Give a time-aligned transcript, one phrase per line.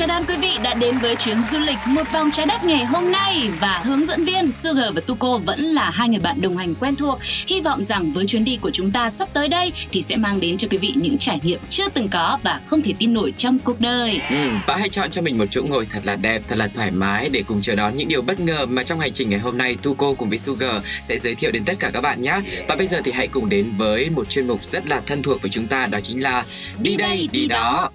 [0.00, 2.84] Chào đón quý vị đã đến với chuyến du lịch một vòng trái đất ngày
[2.84, 6.56] hôm nay và hướng dẫn viên Sugar và Tuko vẫn là hai người bạn đồng
[6.56, 7.18] hành quen thuộc.
[7.46, 10.40] Hy vọng rằng với chuyến đi của chúng ta sắp tới đây thì sẽ mang
[10.40, 13.32] đến cho quý vị những trải nghiệm chưa từng có và không thể tin nổi
[13.36, 14.20] trong cuộc đời.
[14.30, 14.36] Ừ,
[14.66, 17.28] và hãy chọn cho mình một chỗ ngồi thật là đẹp, thật là thoải mái
[17.28, 19.76] để cùng chờ đón những điều bất ngờ mà trong hành trình ngày hôm nay
[19.82, 22.40] Tuko cùng với Sugar sẽ giới thiệu đến tất cả các bạn nhé.
[22.68, 25.42] Và bây giờ thì hãy cùng đến với một chuyên mục rất là thân thuộc
[25.42, 26.44] với chúng ta đó chính là
[26.78, 27.56] Đi đây, đi đó.
[27.56, 27.90] đó.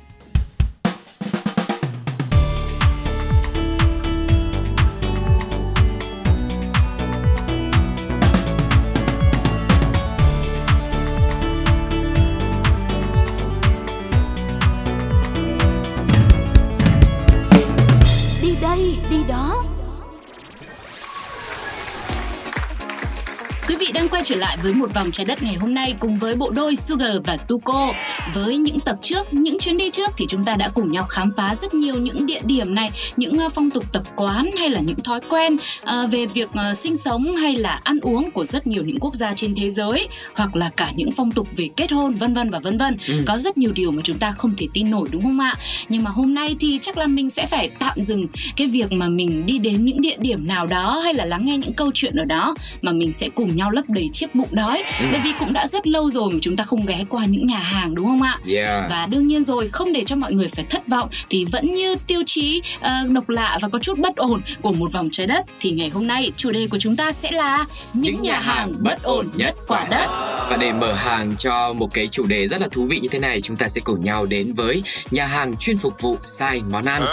[24.36, 27.12] Trở lại với một vòng trái đất ngày hôm nay cùng với bộ đôi Sugar
[27.24, 27.94] và Tuko.
[28.34, 31.32] Với những tập trước, những chuyến đi trước thì chúng ta đã cùng nhau khám
[31.38, 34.80] phá rất nhiều những địa điểm này, những ờ, phong tục tập quán hay là
[34.80, 38.68] những thói quen ờ, về việc ờ, sinh sống hay là ăn uống của rất
[38.68, 41.92] nhiều những quốc gia trên thế giới hoặc là cả những phong tục về kết
[41.92, 42.98] hôn vân vân và vân vân.
[43.08, 43.24] Ừ.
[43.28, 45.56] Có rất nhiều điều mà chúng ta không thể tin nổi đúng không ạ?
[45.90, 49.10] Nhưng mà hôm nay thì chắc là mình sẽ phải tạm dừng cái việc mà
[49.10, 52.16] mình đi đến những địa điểm nào đó hay là lắng nghe những câu chuyện
[52.16, 55.06] ở đó mà mình sẽ cùng nhau lấp đầy chiếc bụng đói Ừ.
[55.12, 57.58] bởi vì cũng đã rất lâu rồi mà chúng ta không ghé qua những nhà
[57.60, 58.90] hàng đúng không ạ Yeah.
[58.90, 61.96] và đương nhiên rồi không để cho mọi người phải thất vọng thì vẫn như
[62.08, 65.46] tiêu chí ờ, độc lạ và có chút bất ổn của một vòng trái đất
[65.60, 69.04] thì ngày hôm nay chủ đề của chúng ta sẽ là những, nhà hàng bất
[69.04, 70.08] ổn nhất quả đất
[70.50, 73.20] Và để mở hàng cho một cái chủ đề rất là thú vị như thế
[73.20, 76.86] này, chúng ta sẽ cùng nhau đến với nhà hàng chuyên phục vụ sai món
[76.86, 77.06] ăn.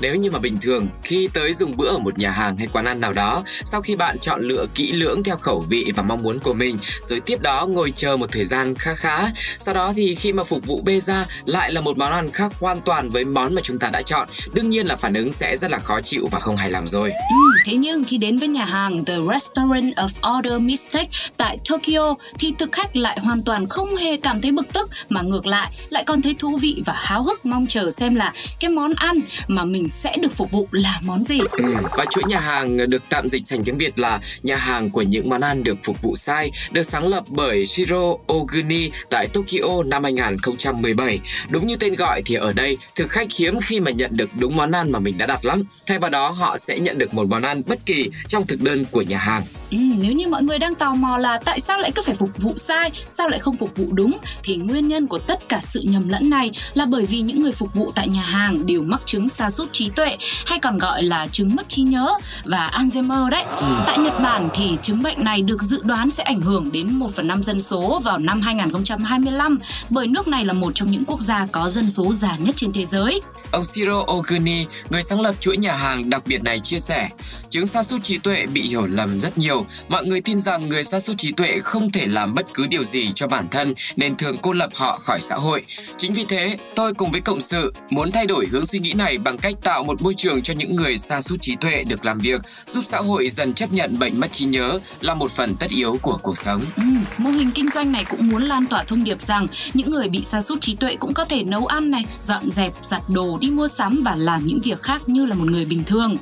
[0.00, 2.84] Nếu như mà bình thường khi tới dùng bữa ở một nhà hàng hay quán
[2.84, 6.22] ăn nào đó, sau khi bạn chọn lựa kỹ lưỡng theo khẩu vị và mong
[6.22, 9.92] muốn của mình, rồi tiếp đó ngồi chờ một thời gian khá khá, sau đó
[9.96, 13.10] thì khi mà phục vụ bê ra lại là một món ăn khác hoàn toàn
[13.10, 15.78] với món mà chúng ta đã chọn, đương nhiên là phản ứng sẽ rất là
[15.78, 17.10] khó chịu và không hài lòng rồi.
[17.10, 22.14] Ừ, thế nhưng khi đến với nhà hàng The Restaurant of Order Mistake tại Tokyo
[22.38, 25.72] thì thực khách lại hoàn toàn không hề cảm thấy bực tức mà ngược lại
[25.90, 29.20] lại còn thấy thú vị và háo hức mong chờ xem là cái món ăn
[29.48, 31.40] mà mình sẽ được phục vụ là món gì.
[31.50, 31.64] Ừ,
[31.96, 35.30] và chuỗi nhà hàng được tạm dịch thành tiếng Việt là nhà hàng của những
[35.30, 36.39] món ăn được phục vụ sai,
[36.70, 41.20] được sáng lập bởi Shiro Oguni tại Tokyo năm 2017.
[41.48, 44.56] Đúng như tên gọi thì ở đây, thực khách hiếm khi mà nhận được đúng
[44.56, 45.62] món ăn mà mình đã đặt lắm.
[45.86, 48.84] Thay vào đó, họ sẽ nhận được một món ăn bất kỳ trong thực đơn
[48.90, 49.42] của nhà hàng.
[49.70, 52.30] Ừ, nếu như mọi người đang tò mò là tại sao lại cứ phải phục
[52.38, 55.80] vụ sai, sao lại không phục vụ đúng thì nguyên nhân của tất cả sự
[55.84, 59.00] nhầm lẫn này là bởi vì những người phục vụ tại nhà hàng đều mắc
[59.06, 62.08] chứng sa sút trí tuệ hay còn gọi là chứng mất trí nhớ
[62.44, 63.44] và Alzheimer đấy.
[63.86, 67.10] Tại Nhật Bản thì chứng bệnh này được dự đoán sẽ ảnh hưởng đến 1
[67.16, 69.58] phần 5 dân số vào năm 2025
[69.90, 72.72] bởi nước này là một trong những quốc gia có dân số già nhất trên
[72.72, 73.20] thế giới.
[73.50, 77.08] Ông Shiro Oguni, người sáng lập chuỗi nhà hàng đặc biệt này chia sẻ,
[77.50, 79.66] chứng sa sút trí tuệ bị hiểu lầm rất nhiều.
[79.88, 82.84] Mọi người tin rằng người sa sút trí tuệ không thể làm bất cứ điều
[82.84, 85.64] gì cho bản thân nên thường cô lập họ khỏi xã hội.
[85.96, 89.18] Chính vì thế, tôi cùng với cộng sự muốn thay đổi hướng suy nghĩ này
[89.18, 92.18] bằng cách tạo một môi trường cho những người sa sút trí tuệ được làm
[92.18, 95.70] việc, giúp xã hội dần chấp nhận bệnh mất trí nhớ là một phần tất
[95.70, 96.64] yếu của cuộc sống.
[96.76, 96.82] Ừ,
[97.18, 100.22] mô hình kinh doanh này cũng muốn lan tỏa thông điệp rằng những người bị
[100.22, 103.50] sa sút trí tuệ cũng có thể nấu ăn này, dọn dẹp, giặt đồ, đi
[103.50, 106.16] mua sắm và làm những việc khác như là một người bình thường.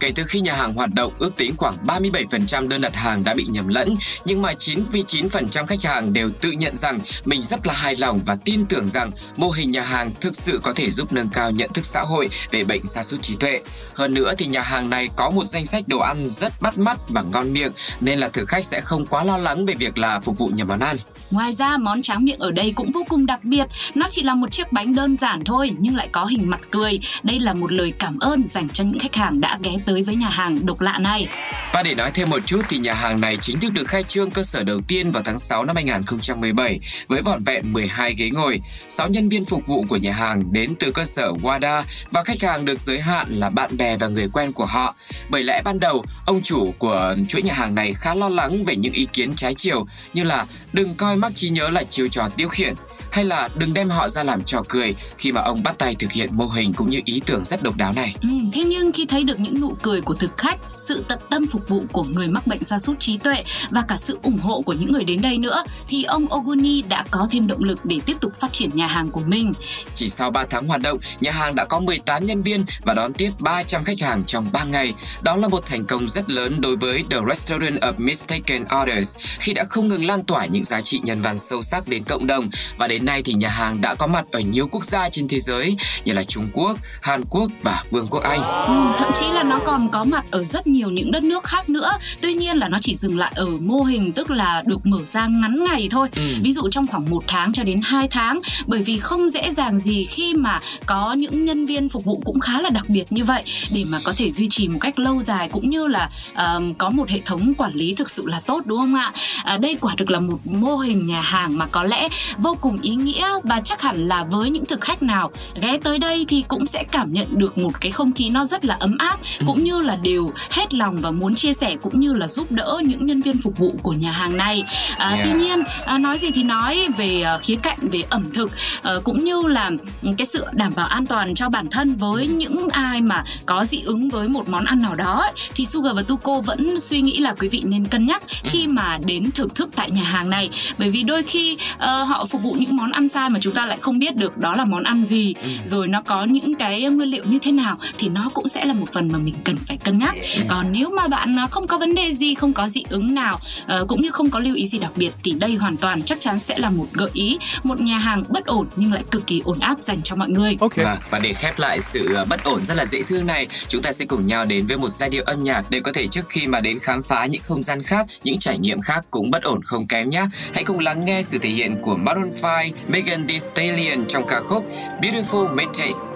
[0.00, 3.34] Kể từ khi nhà hàng hoạt động, ước tính khoảng 37% đơn đặt hàng đã
[3.34, 7.74] bị nhầm lẫn, nhưng mà 99% khách hàng đều tự nhận rằng mình rất là
[7.74, 11.12] hài lòng và tin tưởng rằng mô hình nhà hàng thực sự có thể giúp
[11.12, 13.60] nâng cao nhận thức xã hội về bệnh sa sút trí tuệ.
[13.94, 16.98] Hơn nữa thì nhà hàng này có một danh sách đồ ăn rất bắt mắt
[17.08, 20.20] và ngon miệng nên là thực khách sẽ không quá lo lắng về việc là
[20.20, 20.96] phục vụ nhà món ăn.
[21.30, 23.66] Ngoài ra, món tráng miệng ở đây cũng vô cùng đặc biệt.
[23.94, 26.98] Nó chỉ là một chiếc bánh đơn giản thôi nhưng lại có hình mặt cười.
[27.22, 30.16] Đây là một lời cảm ơn dành cho những khách hàng đã ghé tới với
[30.16, 31.26] nhà hàng độc lạ này.
[31.72, 34.30] Và để nói thêm một chút thì nhà hàng này chính thức được khai trương
[34.30, 38.60] cơ sở đầu tiên vào tháng 6 năm 2017 với vỏn vẹn 12 ghế ngồi.
[38.88, 42.42] 6 nhân viên phục vụ của nhà hàng đến từ cơ sở Wada và khách
[42.42, 44.94] hàng được giới hạn là bạn bè và người quen của họ.
[45.28, 48.76] Bởi lẽ ban đầu, ông chủ của chuỗi nhà hàng này khá lo lắng về
[48.76, 52.28] những ý kiến trái chiều như là đừng coi mắc trí nhớ lại chiêu trò
[52.36, 52.74] tiêu khiển
[53.14, 56.12] hay là đừng đem họ ra làm trò cười khi mà ông bắt tay thực
[56.12, 58.14] hiện mô hình cũng như ý tưởng rất độc đáo này.
[58.22, 61.46] Ừ, thế nhưng khi thấy được những nụ cười của thực khách, sự tận tâm
[61.46, 64.60] phục vụ của người mắc bệnh sa sút trí tuệ và cả sự ủng hộ
[64.60, 68.00] của những người đến đây nữa thì ông Oguni đã có thêm động lực để
[68.06, 69.52] tiếp tục phát triển nhà hàng của mình.
[69.94, 73.12] Chỉ sau 3 tháng hoạt động, nhà hàng đã có 18 nhân viên và đón
[73.12, 74.94] tiếp 300 khách hàng trong 3 ngày.
[75.22, 79.52] Đó là một thành công rất lớn đối với The Restaurant of Mistaken Orders khi
[79.54, 82.50] đã không ngừng lan tỏa những giá trị nhân văn sâu sắc đến cộng đồng
[82.78, 85.38] và đến nay thì nhà hàng đã có mặt ở nhiều quốc gia trên thế
[85.40, 88.42] giới như là Trung Quốc, Hàn Quốc và Vương quốc Anh.
[88.42, 91.68] Ừ, thậm chí là nó còn có mặt ở rất nhiều những đất nước khác
[91.68, 91.90] nữa.
[92.20, 95.26] Tuy nhiên là nó chỉ dừng lại ở mô hình tức là được mở ra
[95.26, 96.08] ngắn ngày thôi.
[96.16, 96.22] Ừ.
[96.42, 99.78] Ví dụ trong khoảng một tháng cho đến 2 tháng bởi vì không dễ dàng
[99.78, 103.24] gì khi mà có những nhân viên phục vụ cũng khá là đặc biệt như
[103.24, 103.42] vậy
[103.72, 106.90] để mà có thể duy trì một cách lâu dài cũng như là uh, có
[106.90, 109.12] một hệ thống quản lý thực sự là tốt đúng không ạ?
[109.44, 112.08] À, đây quả thực là một mô hình nhà hàng mà có lẽ
[112.38, 115.98] vô cùng ý nghĩa và chắc hẳn là với những thực khách nào ghé tới
[115.98, 118.96] đây thì cũng sẽ cảm nhận được một cái không khí nó rất là ấm
[118.98, 122.52] áp cũng như là đều hết lòng và muốn chia sẻ cũng như là giúp
[122.52, 124.64] đỡ những nhân viên phục vụ của nhà hàng này.
[124.96, 125.20] À, yeah.
[125.24, 128.50] Tuy nhiên à, nói gì thì nói về uh, khía cạnh về ẩm thực
[128.96, 129.70] uh, cũng như là
[130.18, 132.32] cái sự đảm bảo an toàn cho bản thân với ừ.
[132.32, 136.02] những ai mà có dị ứng với một món ăn nào đó thì Sugar và
[136.02, 138.48] Tuko vẫn suy nghĩ là quý vị nên cân nhắc ừ.
[138.52, 142.26] khi mà đến thưởng thức tại nhà hàng này bởi vì đôi khi uh, họ
[142.30, 144.64] phục vụ những món ăn sai mà chúng ta lại không biết được đó là
[144.64, 145.48] món ăn gì ừ.
[145.64, 148.74] rồi nó có những cái nguyên liệu như thế nào thì nó cũng sẽ là
[148.74, 150.42] một phần mà mình cần phải cân nhắc ừ.
[150.48, 153.40] còn nếu mà bạn không có vấn đề gì không có dị ứng nào
[153.80, 156.20] uh, cũng như không có lưu ý gì đặc biệt thì đây hoàn toàn chắc
[156.20, 159.42] chắn sẽ là một gợi ý một nhà hàng bất ổn nhưng lại cực kỳ
[159.44, 160.56] ổn áp dành cho mọi người.
[160.60, 160.76] Ok.
[160.76, 163.82] Và, và để khép lại sự ờ, bất ổn rất là dễ thương này, chúng
[163.82, 166.28] ta sẽ cùng nhau đến với một giai điệu âm nhạc để có thể trước
[166.28, 169.42] khi mà đến khám phá những không gian khác, những trải nghiệm khác cũng bất
[169.42, 170.26] ổn không kém nhé.
[170.54, 174.40] Hãy cùng lắng nghe sự thể hiện của Maroon 5, Megan Thee Stallion trong ca
[174.48, 174.64] khúc
[175.02, 176.12] Beautiful Made Taste.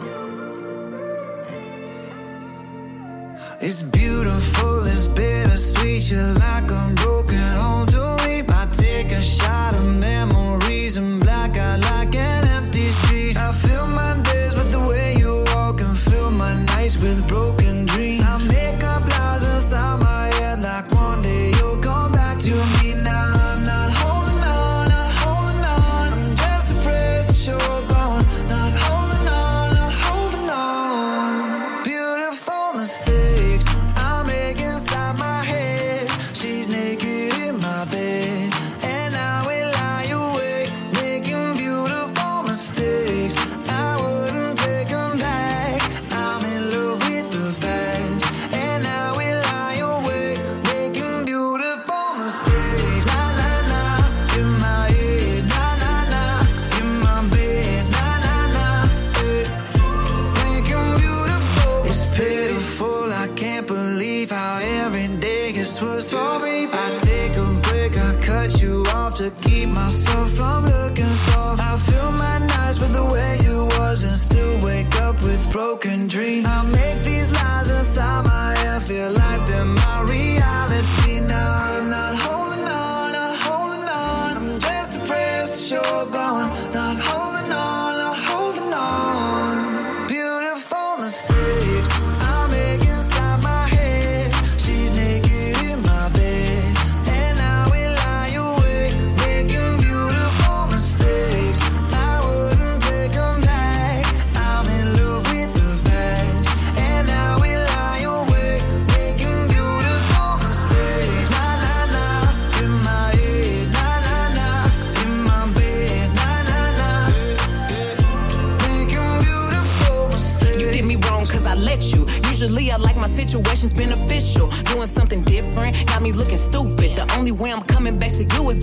[3.61, 6.11] It's beautiful, it's bittersweet.
[6.11, 7.18] You're like a broken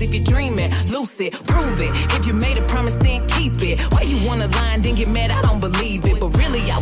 [0.05, 0.71] if you're dreaming.
[0.87, 1.91] Lucid, prove it.
[2.17, 3.81] If you made a promise, then keep it.
[3.91, 5.31] Why you wanna lie and then get mad?
[5.31, 6.14] I don't believe it.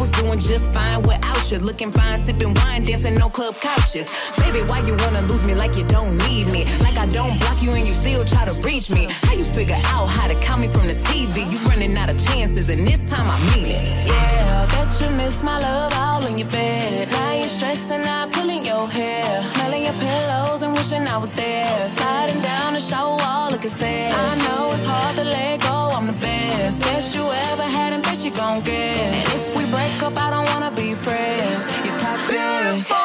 [0.04, 1.60] Was doing just fine without you.
[1.60, 4.10] Looking fine, sipping wine, dancing on club couches.
[4.36, 6.66] Baby, why you wanna lose me like you don't need me?
[6.84, 9.08] Like I don't block you and you still try to reach me.
[9.24, 11.50] How you figure out how to call me from the TV?
[11.50, 13.82] You running out of chances, and this time I mean it.
[13.82, 17.10] Yeah, bet you miss my love all in your bed.
[17.10, 21.80] Now you're stressing out, pulling your hair, smelling your pillows and wishing I was there.
[21.80, 24.12] Sliding down the shower wall, looking sad.
[24.12, 25.92] I know it's hard to let go.
[25.96, 29.16] I'm the best, best you ever had, and best you gon' get.
[29.16, 31.66] And if we break up, I don't wanna be friends.
[31.84, 33.03] You're toxic.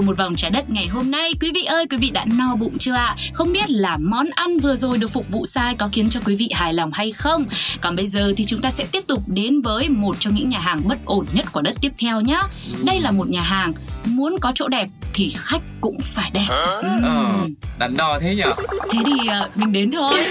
[0.00, 1.32] Của một vòng trái đất ngày hôm nay.
[1.40, 3.04] Quý vị ơi, quý vị đã no bụng chưa ạ?
[3.04, 3.16] À?
[3.34, 6.36] Không biết là món ăn vừa rồi được phục vụ sai có khiến cho quý
[6.36, 7.44] vị hài lòng hay không?
[7.80, 10.58] Còn bây giờ thì chúng ta sẽ tiếp tục đến với một trong những nhà
[10.58, 12.40] hàng bất ổn nhất của đất tiếp theo nhé.
[12.84, 13.72] Đây là một nhà hàng
[14.04, 16.46] muốn có chỗ đẹp thì khách cũng phải đẹp.
[16.78, 17.02] Uhm.
[17.02, 17.46] Ờ,
[17.78, 18.42] đắn đo thế nhỉ?
[18.90, 20.24] Thế thì uh, mình đến thôi.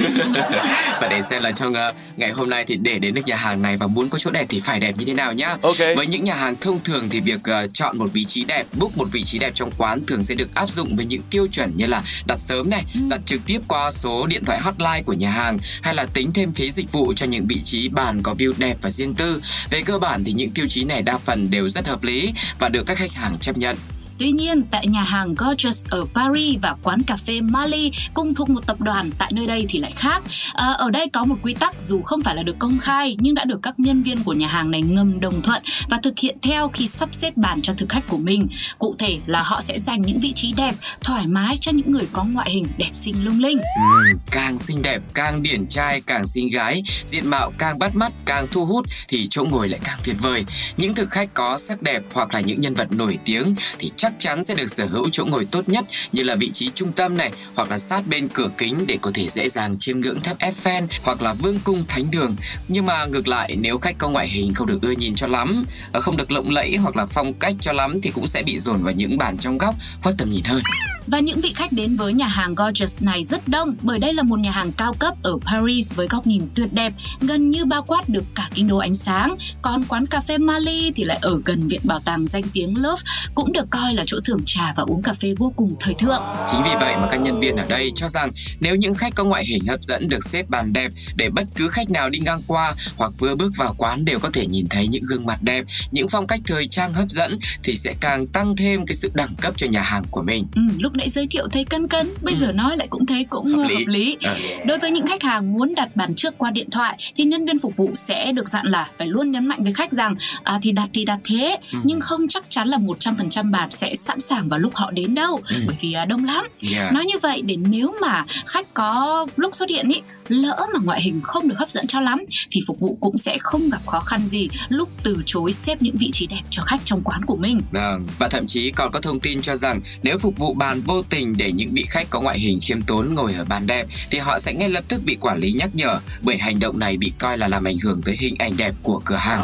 [1.02, 3.62] và để xem là trong uh, ngày hôm nay thì để đến được nhà hàng
[3.62, 5.56] này và muốn có chỗ đẹp thì phải đẹp như thế nào nhá.
[5.62, 5.78] Ok.
[5.98, 8.98] Với những nhà hàng thông thường thì việc uh, chọn một vị trí đẹp, book
[8.98, 11.78] một vị trí đẹp trong quán thường sẽ được áp dụng với những tiêu chuẩn
[11.78, 13.00] như là đặt sớm này, ừ.
[13.10, 16.54] đặt trực tiếp qua số điện thoại hotline của nhà hàng hay là tính thêm
[16.54, 19.42] phí dịch vụ cho những vị trí bàn có view đẹp và riêng tư.
[19.72, 22.70] Về cơ bản thì những tiêu chí này đa phần đều rất hợp lý và
[22.70, 23.76] được các khách hàng chấp nhận.
[24.20, 28.50] Tuy nhiên, tại nhà hàng Gorgeous ở Paris và quán cà phê Mali cùng thuộc
[28.50, 30.24] một tập đoàn tại nơi đây thì lại khác.
[30.54, 33.36] À, ở đây có một quy tắc dù không phải là được công khai nhưng
[33.36, 36.38] đã được các nhân viên của nhà hàng này ngầm đồng thuận và thực hiện
[36.42, 38.48] theo khi sắp xếp bàn cho thực khách của mình.
[38.80, 42.08] Cụ thể là họ sẽ dành những vị trí đẹp, thoải mái cho những người
[42.14, 43.58] có ngoại hình đẹp xinh lung linh.
[43.58, 48.12] Ừ, càng xinh đẹp, càng điển trai, càng xinh gái, diện mạo càng bắt mắt,
[48.26, 50.46] càng thu hút thì chỗ ngồi lại càng tuyệt vời.
[50.78, 54.09] Những thực khách có sắc đẹp hoặc là những nhân vật nổi tiếng thì chắc
[54.10, 56.92] chắc chắn sẽ được sở hữu chỗ ngồi tốt nhất như là vị trí trung
[56.92, 60.22] tâm này hoặc là sát bên cửa kính để có thể dễ dàng chiêm ngưỡng
[60.22, 62.36] tháp Eiffel hoặc là vương cung thánh đường.
[62.68, 65.64] Nhưng mà ngược lại nếu khách có ngoại hình không được ưa nhìn cho lắm,
[65.92, 68.60] ờ, không được lộng lẫy hoặc là phong cách cho lắm thì cũng sẽ bị
[68.60, 70.62] dồn vào những bàn trong góc khuất tầm nhìn hơn.
[71.08, 74.24] Và những vị khách đến với nhà hàng Gorgeous này rất đông bởi đây là
[74.24, 77.84] một nhà hàng cao cấp ở Paris với góc nhìn tuyệt đẹp, gần như bao
[77.84, 79.36] quát được cả kinh đô ánh sáng.
[79.62, 83.04] Còn quán cà phê Mali thì lại ở gần viện bảo tàng danh tiếng Louvre,
[83.36, 86.22] cũng được coi là chỗ thưởng trà và uống cà phê vô cùng thời thượng.
[86.52, 88.30] Chính vì vậy mà các nhân viên ở đây cho rằng
[88.60, 91.68] nếu những khách có ngoại hình hấp dẫn được xếp bàn đẹp để bất cứ
[91.70, 94.88] khách nào đi ngang qua hoặc vừa bước vào quán đều có thể nhìn thấy
[94.88, 98.56] những gương mặt đẹp, những phong cách thời trang hấp dẫn thì sẽ càng tăng
[98.56, 100.48] thêm cái sự đẳng cấp cho nhà hàng của mình.
[100.56, 102.40] Ừ, lúc nãy giới thiệu thấy cân cân bây ừ.
[102.40, 104.18] giờ nói lại cũng thấy cũng hợp lý, hợp lý.
[104.22, 104.36] À.
[104.66, 107.60] đối với những khách hàng muốn đặt bàn trước qua điện thoại thì nhân viên
[107.60, 110.72] phục vụ sẽ được dặn là phải luôn nhấn mạnh với khách rằng à, thì
[110.72, 111.80] đặt thì đặt thế ừ.
[111.84, 115.40] nhưng không chắc chắn là 100% bàn sẽ sẵn sàng vào lúc họ đến đâu
[115.50, 115.56] ừ.
[115.68, 116.94] bởi vì à, đông lắm yeah.
[116.94, 121.02] nói như vậy để nếu mà khách có lúc xuất hiện ý lỡ mà ngoại
[121.02, 124.00] hình không được hấp dẫn cho lắm thì phục vụ cũng sẽ không gặp khó
[124.00, 127.36] khăn gì lúc từ chối xếp những vị trí đẹp cho khách trong quán của
[127.36, 127.62] mình.
[127.72, 131.02] Vâng, và thậm chí còn có thông tin cho rằng nếu phục vụ bàn vô
[131.10, 134.20] tình để những vị khách có ngoại hình khiêm tốn ngồi ở bàn đẹp thì
[134.20, 137.12] họ sẽ ngay lập tức bị quản lý nhắc nhở bởi hành động này bị
[137.18, 139.44] coi là làm ảnh hưởng tới hình ảnh đẹp của cửa hàng.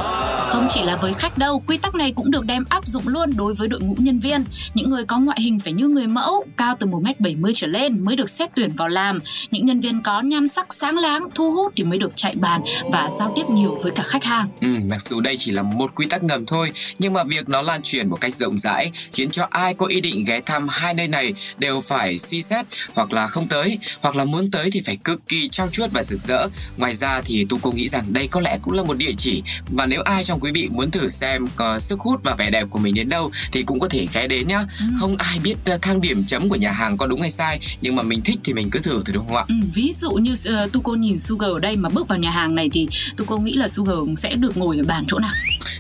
[0.50, 3.32] Không chỉ là với khách đâu, quy tắc này cũng được đem áp dụng luôn
[3.38, 4.44] đối với đội ngũ nhân viên.
[4.74, 8.16] Những người có ngoại hình phải như người mẫu, cao từ 1m70 trở lên mới
[8.16, 9.20] được xét tuyển vào làm.
[9.52, 12.62] Những nhân viên có nhan sắc sáng láng, thu hút thì mới được chạy bàn
[12.92, 14.48] và giao tiếp nhiều với cả khách hàng.
[14.62, 17.62] Ừ, mặc dù đây chỉ là một quy tắc ngầm thôi, nhưng mà việc nó
[17.62, 20.94] lan truyền một cách rộng rãi khiến cho ai có ý định ghé thăm hai
[20.94, 24.82] nơi này đều phải suy xét hoặc là không tới, hoặc là muốn tới thì
[24.86, 26.48] phải cực kỳ trao chuốt và rực rỡ.
[26.78, 29.44] Ngoài ra thì tu cô nghĩ rằng đây có lẽ cũng là một địa chỉ
[29.72, 32.68] và nếu ai trong quý vị muốn thử xem có sức hút và vẻ đẹp
[32.70, 34.60] của mình đến đâu thì cũng có thể ghé đến nhá.
[34.80, 34.86] Ừ.
[35.00, 37.96] Không ai biết ờ, thang điểm chấm của nhà hàng có đúng hay sai, nhưng
[37.96, 39.46] mà mình thích thì mình cứ thử thôi đúng không ạ?
[39.48, 42.30] Ừ, ví dụ như uh, tu cô nhìn Sugar ở đây mà bước vào nhà
[42.30, 45.32] hàng này thì tu cô nghĩ là Sugar sẽ được ngồi ở bàn chỗ nào?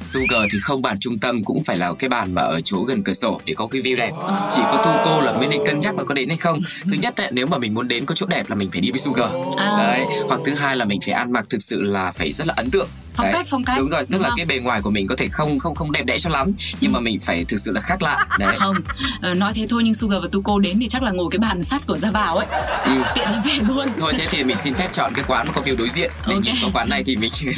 [0.04, 3.04] Sugar thì không bàn trung tâm cũng phải là cái bàn mà ở chỗ gần
[3.04, 4.12] cửa sổ để có cái view đẹp.
[4.28, 4.34] Ừ.
[4.56, 6.60] Chỉ có tu cô là mới nên cân nhắc là có đến hay không.
[6.84, 8.92] Thứ nhất ấy, nếu mà mình muốn đến có chỗ đẹp là mình phải đi
[8.92, 9.30] với Sugar.
[9.58, 9.76] À.
[9.78, 10.06] Đấy.
[10.28, 12.70] Hoặc thứ hai là mình phải ăn mặc thực sự là phải rất là ấn
[12.72, 14.38] tượng phong cách phong cách đúng rồi tức đúng là không?
[14.38, 16.92] cái bề ngoài của mình có thể không không không đẹp đẽ cho lắm nhưng
[16.92, 16.94] ừ.
[16.94, 18.76] mà mình phải thực sự là khác lạ đấy không
[19.22, 21.64] ờ, nói thế thôi nhưng Sugar và Tuko đến thì chắc là ngồi cái bàn
[21.64, 22.48] sắt của ra vào ấy
[22.86, 23.04] ừ.
[23.16, 25.62] tiện là về luôn thôi thế thì mình xin phép chọn cái quán mà có
[25.62, 26.42] view đối diện để okay.
[26.42, 27.32] nhìn có quán này thì mình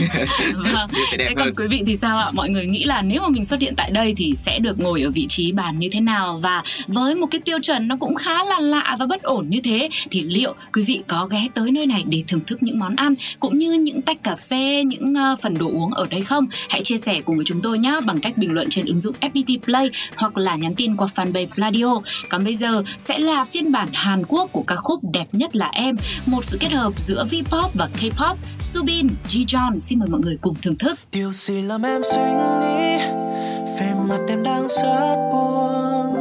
[0.73, 0.89] vâng.
[1.11, 3.21] sẽ đẹp thế hơn còn quý vị thì sao ạ mọi người nghĩ là nếu
[3.21, 5.89] mà mình xuất hiện tại đây thì sẽ được ngồi ở vị trí bàn như
[5.91, 9.23] thế nào và với một cái tiêu chuẩn nó cũng khá là lạ và bất
[9.23, 12.63] ổn như thế thì liệu quý vị có ghé tới nơi này để thưởng thức
[12.63, 16.05] những món ăn cũng như những tách cà phê những uh, phần đồ uống ở
[16.09, 16.45] đây không?
[16.69, 19.15] Hãy chia sẻ cùng với chúng tôi nhé bằng cách bình luận trên ứng dụng
[19.21, 21.99] FPT Play hoặc là nhắn tin qua fanpage Pladio.
[22.29, 25.69] Còn bây giờ sẽ là phiên bản Hàn Quốc của ca khúc Đẹp nhất là
[25.73, 28.35] em, một sự kết hợp giữa V-pop và K-pop.
[28.59, 30.99] Subin, Ji-jeon xin mời mọi người cùng thưởng thức.
[31.11, 32.23] Điều gì làm em suy
[32.61, 32.97] nghĩ
[33.79, 36.15] về mặt em đang rất buồn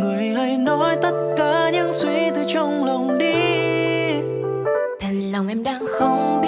[0.00, 3.34] người hãy nói tất cả những suy tư trong lòng đi
[5.00, 6.39] thật lòng em đang không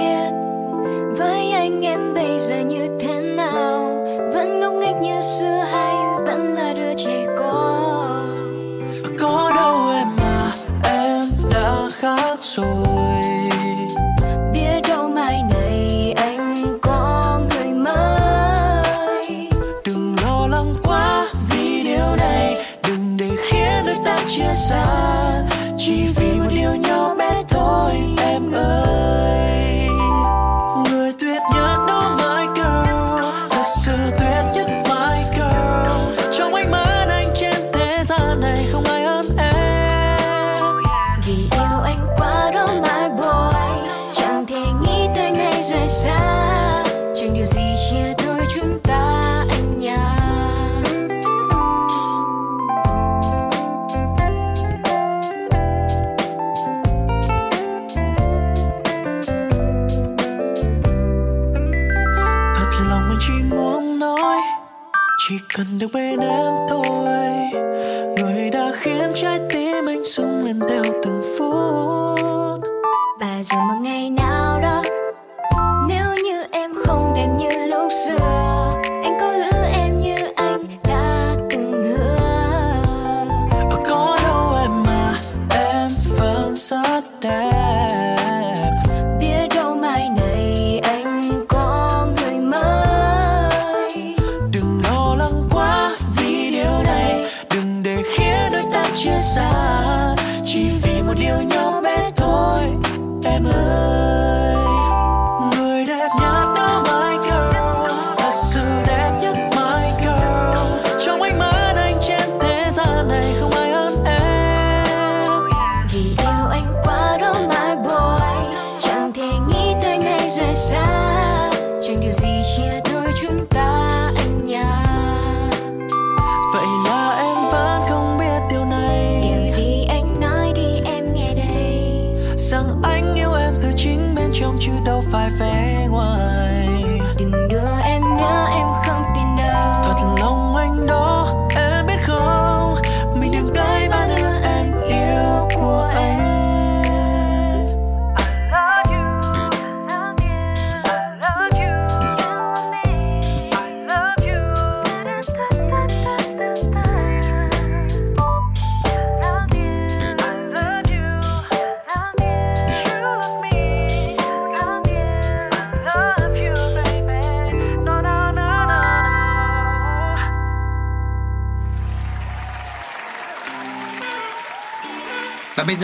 [86.70, 86.82] vẫn
[87.22, 87.41] rất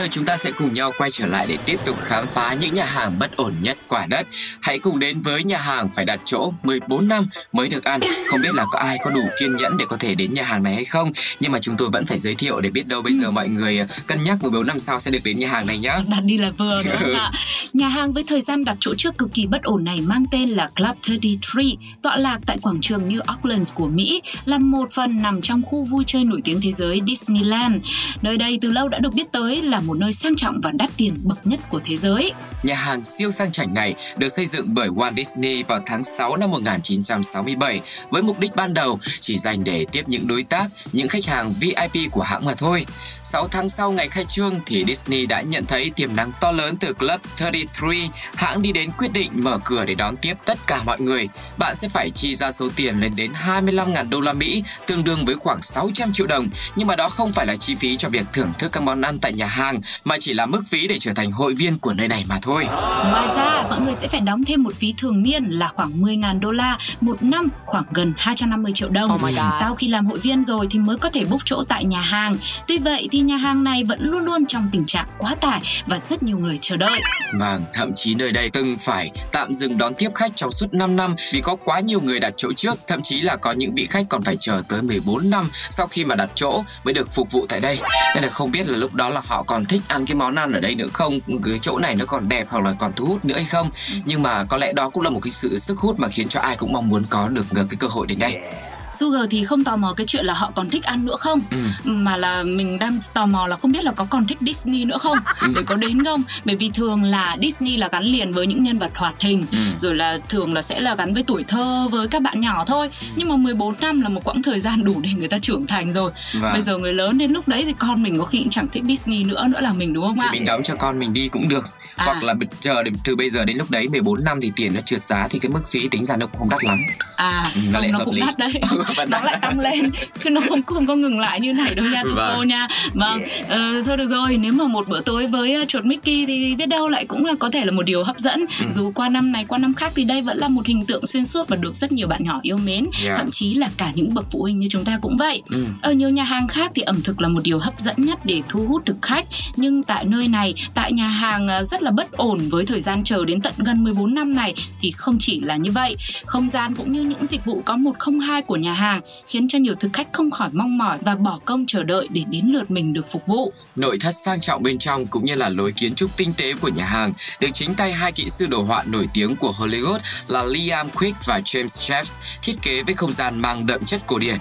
[0.09, 2.75] giờ chúng ta sẽ cùng nhau quay trở lại để tiếp tục khám phá những
[2.75, 4.27] nhà hàng bất ổn nhất quả đất.
[4.63, 8.01] Hãy cùng đến với nhà hàng phải đặt chỗ 14 năm mới được ăn.
[8.27, 10.63] Không biết là có ai có đủ kiên nhẫn để có thể đến nhà hàng
[10.63, 13.15] này hay không, nhưng mà chúng tôi vẫn phải giới thiệu để biết đâu bây
[13.15, 15.99] giờ mọi người cân nhắc 14 năm sau sẽ được đến nhà hàng này nhá.
[16.09, 17.33] đặt đi là vừa không ạ?
[17.73, 20.49] Nhà hàng với thời gian đặt chỗ trước cực kỳ bất ổn này mang tên
[20.49, 21.63] là Club 33,
[22.03, 25.85] tọa lạc tại quảng trường New Orleans của Mỹ, là một phần nằm trong khu
[25.85, 27.75] vui chơi nổi tiếng thế giới Disneyland.
[28.23, 30.91] Nơi đây từ lâu đã được biết tới là một nơi sang trọng và đắt
[30.97, 32.33] tiền bậc nhất của thế giới.
[32.63, 36.37] Nhà hàng siêu sang chảnh này được xây dựng bởi Walt Disney vào tháng 6
[36.37, 41.09] năm 1967 với mục đích ban đầu chỉ dành để tiếp những đối tác, những
[41.09, 42.87] khách hàng VIP của hãng mà thôi.
[43.25, 46.77] 6 tháng sau ngày khai trương thì Disney đã nhận thấy tiềm năng to lớn
[46.81, 47.89] từ Club 33,
[48.35, 51.29] hãng đi đến quyết định mở cửa để đón tiếp tất cả mọi người.
[51.59, 55.25] Bạn sẽ phải chi ra số tiền lên đến 25.000 đô la Mỹ, tương đương
[55.25, 58.27] với khoảng 600 triệu đồng, nhưng mà đó không phải là chi phí cho việc
[58.33, 61.13] thưởng thức các món ăn tại nhà hàng mà chỉ là mức phí để trở
[61.13, 62.67] thành hội viên của nơi này mà thôi.
[63.11, 66.41] Ngoài ra, mọi người sẽ phải đóng thêm một phí thường niên là khoảng 10.000
[66.41, 69.11] đô la một năm, khoảng gần 250 triệu đồng.
[69.15, 69.53] Oh.
[69.61, 72.37] Sau khi làm hội viên rồi thì mới có thể book chỗ tại nhà hàng.
[72.67, 75.99] Tuy vậy thì nhà hàng này vẫn luôn luôn trong tình trạng quá tải và
[75.99, 77.01] rất nhiều người chờ đợi.
[77.39, 80.97] Vâng, thậm chí nơi đây từng phải tạm dừng đón tiếp khách trong suốt 5
[80.97, 83.87] năm vì có quá nhiều người đặt chỗ trước, thậm chí là có những vị
[83.91, 87.33] khách còn phải chờ tới 14 năm sau khi mà đặt chỗ mới được phục
[87.33, 87.79] vụ tại đây.
[88.15, 90.53] Nên là không biết là lúc đó là họ còn thích ăn cái món ăn
[90.53, 93.25] ở đây nữa không, cái chỗ này nó còn đẹp hoặc là còn thu hút
[93.25, 93.71] nữa hay không.
[94.05, 96.41] Nhưng mà có lẽ đó cũng là một cái sự sức hút mà khiến cho
[96.41, 98.41] ai cũng mong muốn có được cái cơ hội đến đây.
[98.91, 101.57] Sugar thì không tò mò cái chuyện là họ còn thích ăn nữa không Ừ.
[101.85, 104.97] Mà là mình đang tò mò là không biết là có còn thích Disney nữa
[105.01, 105.19] không
[105.57, 108.79] Để có đến không Bởi vì thường là Disney là gắn liền với những nhân
[108.79, 109.59] vật hoạt hình Ừ.
[109.81, 112.91] Rồi là thường là sẽ là gắn với tuổi thơ với các bạn nhỏ thôi
[113.01, 113.07] Ừ.
[113.17, 115.93] Nhưng mà 14 năm là một quãng thời gian đủ để người ta trưởng thành
[115.93, 116.53] rồi Vâng.
[116.53, 118.83] Bây giờ người lớn đến lúc đấy thì con mình có khi cũng chẳng thích
[118.89, 121.29] Disney nữa nữa là mình đúng không thì ạ mình đóng cho con mình đi
[121.29, 122.05] cũng được À.
[122.05, 125.01] hoặc là chờ từ bây giờ đến lúc đấy 14 năm thì tiền nó trượt
[125.01, 126.79] giá thì cái mức phí tính ra nó cũng không đắt lắm
[127.17, 128.21] À Ừ, không, nó cũng lý.
[128.21, 128.78] đắt đấy Ừ.
[129.09, 132.03] nó lại tăng lên chứ nó không không có ngừng lại như này đâu nha
[132.05, 132.33] thưa Vâng.
[132.37, 135.85] cô nha vâng ờ, thôi được rồi nếu mà một bữa tối với ờ, chuột
[135.85, 138.67] Mickey thì biết đâu lại cũng là có thể là một điều hấp dẫn Ừ.
[138.71, 141.25] dù qua năm này qua năm khác thì đây vẫn là một hình tượng xuyên
[141.27, 143.19] suốt và được rất nhiều bạn nhỏ yêu mến Yeah.
[143.19, 145.65] thậm chí là cả những bậc phụ huynh như chúng ta cũng vậy Ừ.
[145.83, 148.43] ở nhiều nhà hàng khác thì ẩm thực là một điều hấp dẫn nhất để
[148.49, 149.25] thu hút được khách
[149.57, 153.05] nhưng tại nơi này tại nhà hàng ờ, rất là bất ổn với thời gian
[153.05, 156.75] chờ đến tận gần 14 năm này thì không chỉ là như vậy không gian
[156.75, 160.09] cũng như những dịch vụ có 102 của nhà hàng, khiến cho nhiều thực khách
[160.13, 163.27] không khỏi mong mỏi và bỏ công chờ đợi để đến lượt mình được phục
[163.27, 166.53] vụ Nội thất sang trọng bên trong cũng như là lối kiến trúc tinh tế
[166.61, 169.99] của nhà hàng được chính tay hai kỹ sư đồ họa nổi tiếng của Hollywood
[170.29, 174.19] là Liam Quick và James Chaps thiết kế với không gian mang đậm chất cổ
[174.19, 174.39] điển.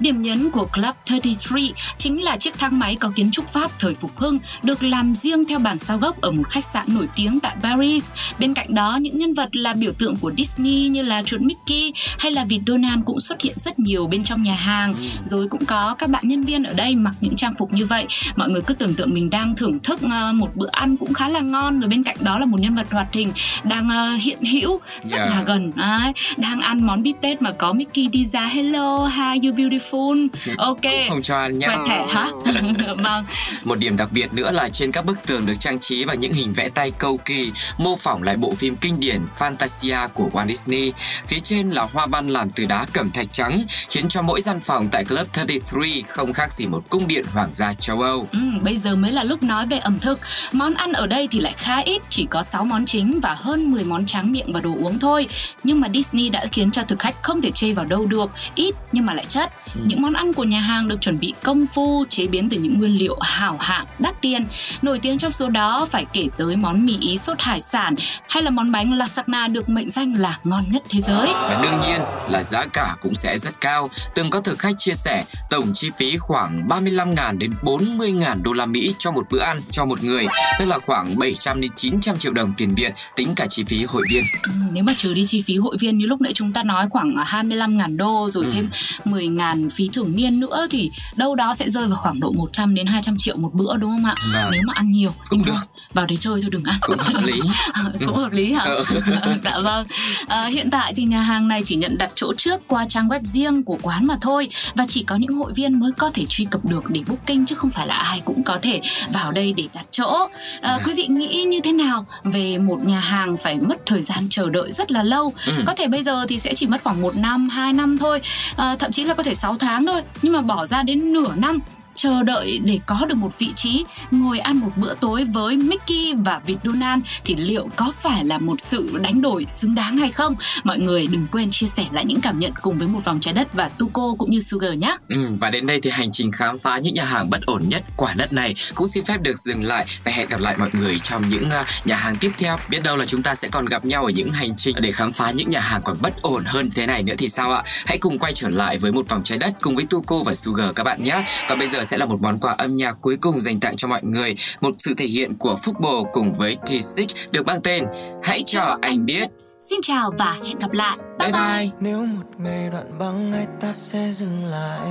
[0.00, 1.60] Điểm nhấn của Club 33
[1.98, 5.44] chính là chiếc thang máy có kiến trúc Pháp thời phục hưng được làm riêng
[5.44, 8.06] theo bản sao gốc ở một khách sạn nổi tiếng tại Paris.
[8.38, 11.92] Bên cạnh đó, những nhân vật là biểu tượng của Disney như là chuột Mickey
[12.18, 14.94] hay là vịt Donald cũng xuất hiện rất nhiều bên trong nhà hàng.
[15.24, 18.06] Rồi cũng có các bạn nhân viên ở đây mặc những trang phục như vậy.
[18.36, 21.28] Mọi người cứ tưởng tượng mình đang thưởng thức ờ, một bữa ăn cũng khá
[21.28, 23.32] là ngon rồi bên cạnh đó là một nhân vật hoạt hình
[23.64, 25.30] đang ờ, hiện hữu rất Yeah.
[25.30, 29.48] là gần đấy, đang ăn món bít tết mà có Mickey đi ra hello hi
[29.48, 31.66] you beautiful ok Cũng không cho ăn nhá.
[31.68, 32.28] quẹt thẻ hả
[32.96, 33.24] vâng
[33.64, 36.32] Một điểm đặc biệt nữa là trên các bức tường được trang trí bằng những
[36.32, 40.48] hình vẽ tay cầu kỳ, mô phỏng lại bộ phim kinh điển Fantasia của Walt
[40.48, 40.92] Disney.
[41.26, 44.60] Phía trên là hoa văn làm từ đá cẩm thạch trắng, khiến cho mỗi gian
[44.60, 48.28] phòng tại Club 33 không khác gì một cung điện hoàng gia châu Âu.
[48.32, 50.20] Ừ, bây giờ mới là lúc nói về ẩm thực.
[50.52, 53.70] Món ăn ở đây thì lại khá ít, chỉ có 6 món chính và hơn
[53.70, 55.26] 10 món tráng miệng và đồ uống thôi.
[55.64, 58.74] Nhưng mà Disney đã khiến cho thực khách không thể chê vào đâu được, ít
[58.92, 59.52] nhưng mà lại chất.
[59.86, 62.78] Những món ăn của nhà hàng được chuẩn bị công phu, chế biến từ những
[62.78, 64.46] nguyên liệu hảo hạng, đắt tiền.
[64.82, 67.94] Nổi tiếng trong số đó phải kể tới món mì ý sốt hải sản
[68.30, 71.26] hay là món bánh lasagna được mệnh danh là ngon nhất thế giới.
[71.34, 73.90] Và đương nhiên là giá cả cũng sẽ rất cao.
[74.14, 78.66] Từng có thực khách chia sẻ tổng chi phí khoảng 35.000 đến 40.000 đô la
[78.66, 80.26] Mỹ cho một bữa ăn cho một người,
[80.58, 84.02] tức là khoảng 700 đến 900 triệu đồng tiền Việt tính cả chi phí hội
[84.10, 84.24] viên.
[84.42, 86.86] Ừ, nếu mà trừ đi chi phí hội viên như lúc nãy chúng ta nói
[86.90, 88.50] khoảng 25.000 đô rồi Ừ.
[88.54, 88.70] thêm
[89.04, 89.43] 10.000
[89.74, 93.16] phí thường niên nữa thì đâu đó sẽ rơi vào khoảng độ 100 đến 200
[93.18, 94.14] triệu một bữa đúng không ạ?
[94.32, 94.48] Vâng.
[94.52, 95.54] Nếu mà ăn nhiều Cũng được.
[95.94, 96.76] vào đấy chơi thôi đừng ăn.
[96.80, 97.40] Cũng hợp lý.
[98.06, 98.64] cũng hợp lý hả?
[98.64, 98.82] Ừ.
[99.42, 99.86] dạ vâng.
[100.26, 103.20] À, hiện tại thì nhà hàng này chỉ nhận đặt chỗ trước qua trang web
[103.24, 106.44] riêng của quán mà thôi và chỉ có những hội viên mới có thể truy
[106.44, 108.80] cập được để booking chứ không phải là ai cũng có thể
[109.12, 110.28] vào đây để đặt chỗ.
[110.60, 114.26] À, quý vị nghĩ như thế nào về một nhà hàng phải mất thời gian
[114.30, 115.32] chờ đợi rất là lâu?
[115.46, 115.52] Ừ.
[115.66, 118.20] Có thể bây giờ thì sẽ chỉ mất khoảng một năm, hai năm thôi,
[118.56, 121.34] à, thậm chí là có thể 6 tháng thôi, nhưng mà bỏ ra đến nửa
[121.36, 121.58] năm
[121.94, 126.14] chờ đợi để có được một vị trí ngồi ăn một bữa tối với Mickey
[126.14, 130.10] và vịt Donald thì liệu có phải là một sự đánh đổi xứng đáng hay
[130.10, 130.36] không?
[130.64, 133.34] Mọi người đừng quên chia sẻ lại những cảm nhận cùng với một vòng trái
[133.34, 134.96] đất và Tuco cũng như Sugar nhé.
[135.08, 137.82] Ừ, và đến đây thì hành trình khám phá những nhà hàng bất ổn nhất
[137.96, 140.98] quả đất này cũng xin phép được dừng lại và hẹn gặp lại mọi người
[140.98, 142.56] trong những à, nhà hàng tiếp theo.
[142.68, 145.12] Biết đâu là chúng ta sẽ còn gặp nhau ở những hành trình để khám
[145.12, 147.62] phá những nhà hàng còn bất ổn hơn thế này nữa thì sao ạ?
[147.86, 150.68] Hãy cùng quay trở lại với một vòng trái đất cùng với Tuco và Sugar
[150.74, 151.24] các bạn nhé.
[151.48, 153.88] Còn bây giờ sẽ là một món quà âm nhạc cuối cùng dành tặng cho
[153.88, 157.84] mọi người, một sự thể hiện của Phúc Bồ cùng với T6 được mang tên
[158.22, 159.30] Hãy cho anh biết.
[159.58, 160.98] Xin chào và hẹn gặp lại.
[161.18, 161.70] Bye bye.
[161.80, 164.88] Nếu một ngày đoạn băng ấy ta sẽ dừng lại.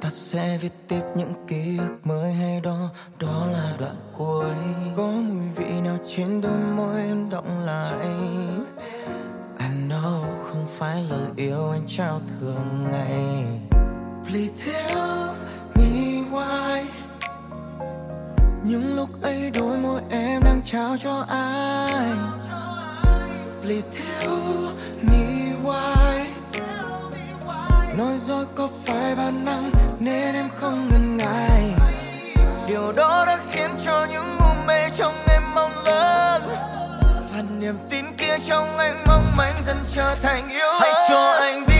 [0.00, 2.90] Ta sẽ viết tiếp những ký ức mới hay đó.
[3.18, 4.54] Đó là đoạn cuối.
[4.96, 7.94] Có mùi vị nào trên đôi môi em động lại?
[9.58, 13.44] I know không phải lời yêu anh trao thường ngày.
[14.28, 15.30] Please tell
[16.44, 16.84] why
[18.64, 22.02] Những lúc ấy đôi môi em đang trao cho ai?
[23.62, 23.88] Please
[24.20, 24.34] tell
[25.02, 26.24] me why
[27.98, 31.74] Nói dối có phải bản năng nên em không ngần ngại?
[32.68, 36.42] Điều đó đã khiến cho những ngu mê trong em mong lớn.
[37.32, 41.66] Và niềm tin kia trong anh mong manh dần trở thành yêu Hãy cho anh
[41.66, 41.73] biết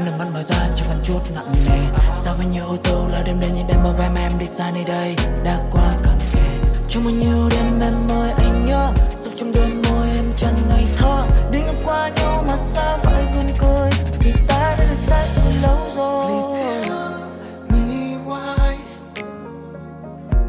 [0.00, 2.00] em đừng mắt mở ra cho còn chút nặng nề.
[2.14, 4.46] Sao bao nhiêu ô tô là đêm đến những đêm bao vai mà em đi
[4.46, 5.16] xa nơi đây?
[5.44, 6.70] Đã qua cận kề.
[6.88, 8.92] Trong bao nhiêu đêm em mời anh nhớ.
[9.16, 11.26] Sắp trong đôi môi em chẳng ngày thơ?
[11.50, 15.42] Đi ngang qua nhau mà sao phải vươn cười vì ta đã được xa từ
[15.62, 16.30] lâu rồi.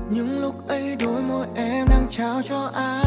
[0.09, 3.00] Những lúc ấy đôi môi em đang trao cho ai?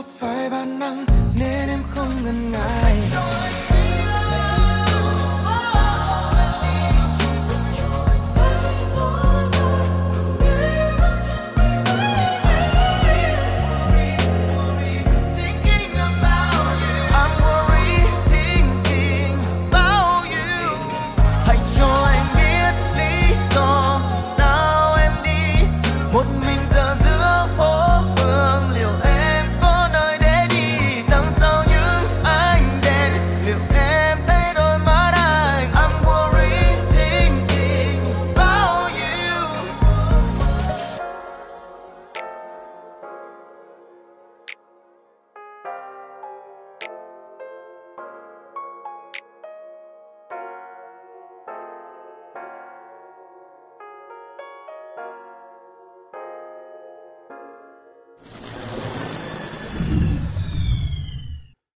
[0.00, 1.06] Có phải bản năng
[1.38, 3.59] nên em không ngần ngại?